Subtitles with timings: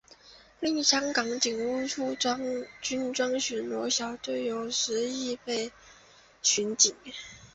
[0.59, 2.17] 另香港警务处
[2.81, 5.67] 军装巡逻小队有时亦被
[6.41, 6.95] 称为巡警。